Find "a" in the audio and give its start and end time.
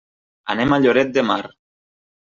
0.73-0.81